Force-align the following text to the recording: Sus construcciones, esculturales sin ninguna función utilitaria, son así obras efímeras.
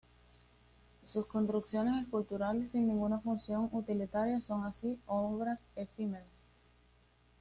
Sus 1.03 1.27
construcciones, 1.27 2.01
esculturales 2.05 2.71
sin 2.71 2.87
ninguna 2.87 3.19
función 3.19 3.69
utilitaria, 3.71 4.41
son 4.41 4.63
así 4.65 4.97
obras 5.05 5.67
efímeras. 5.75 6.25